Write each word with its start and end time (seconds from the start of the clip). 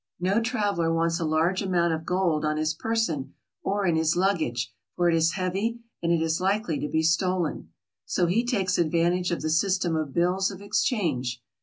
No 0.19 0.41
traveler 0.41 0.91
wants 0.91 1.19
a 1.19 1.25
large 1.25 1.61
amount 1.61 1.93
of 1.93 2.07
gold 2.07 2.43
on 2.43 2.57
his 2.57 2.73
per 2.73 2.95
son 2.95 3.35
or 3.61 3.85
in 3.85 3.95
his 3.95 4.15
luggage, 4.15 4.73
for 4.95 5.07
it 5.07 5.13
is 5.13 5.33
heavy 5.33 5.79
and 6.01 6.11
it 6.11 6.23
is 6.23 6.41
likely 6.41 6.79
to 6.79 6.89
be 6.89 7.03
stolen. 7.03 7.69
So 8.07 8.25
he 8.25 8.43
takes 8.43 8.79
advantage 8.79 9.29
of 9.29 9.43
the 9.43 9.51
system 9.51 9.95
of 9.95 10.11
bills 10.11 10.49
of 10.49 10.59
ex 10.59 10.83
change. 10.83 11.43